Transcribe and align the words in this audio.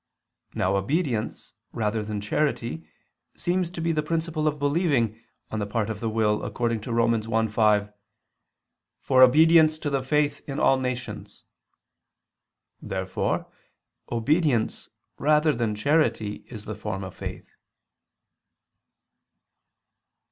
Now 0.55 0.77
obedience, 0.77 1.53
rather 1.73 2.01
than 2.01 2.21
charity, 2.21 2.89
seems 3.37 3.69
to 3.69 3.79
be 3.81 3.91
the 3.91 4.01
principle 4.01 4.47
of 4.47 4.57
believing, 4.57 5.21
on 5.51 5.59
the 5.59 5.67
part 5.67 5.91
of 5.91 5.99
the 5.99 6.09
will, 6.09 6.41
according 6.43 6.81
to 6.81 6.91
Rom. 6.91 7.11
1:5: 7.11 7.93
"For 8.99 9.21
obedience 9.21 9.77
to 9.77 9.91
the 9.91 10.01
faith 10.01 10.41
in 10.49 10.59
all 10.59 10.79
nations." 10.79 11.45
Therefore 12.81 13.45
obedience 14.11 14.89
rather 15.19 15.53
than 15.53 15.75
charity, 15.75 16.45
is 16.49 16.65
the 16.65 16.73
form 16.73 17.03
of 17.03 17.13
faith. 17.13 17.51